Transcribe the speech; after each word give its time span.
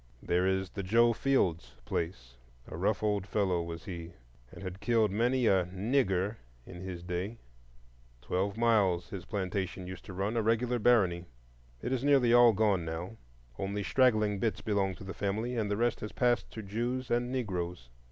There 0.23 0.47
is 0.47 0.71
the 0.71 0.81
"Joe 0.81 1.13
Fields 1.13 1.75
place"; 1.85 2.35
a 2.67 2.75
rough 2.75 3.03
old 3.03 3.27
fellow 3.27 3.61
was 3.61 3.85
he, 3.85 4.13
and 4.51 4.63
had 4.63 4.79
killed 4.79 5.11
many 5.11 5.45
a 5.45 5.65
"nigger" 5.65 6.37
in 6.65 6.81
his 6.81 7.03
day. 7.03 7.37
Twelve 8.23 8.57
miles 8.57 9.09
his 9.11 9.25
plantation 9.25 9.85
used 9.85 10.03
to 10.05 10.13
run,—a 10.13 10.41
regular 10.41 10.79
barony. 10.79 11.25
It 11.83 11.93
is 11.93 12.03
nearly 12.03 12.33
all 12.33 12.51
gone 12.51 12.83
now; 12.83 13.17
only 13.59 13.83
straggling 13.83 14.39
bits 14.39 14.61
belong 14.61 14.95
to 14.95 15.03
the 15.03 15.13
family, 15.13 15.55
and 15.55 15.69
the 15.69 15.77
rest 15.77 15.99
has 15.99 16.11
passed 16.13 16.49
to 16.49 16.63
Jews 16.63 17.11
and 17.11 17.31
Negroes. 17.31 17.89